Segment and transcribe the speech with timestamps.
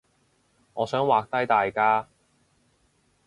[0.73, 2.07] 我想畫低大家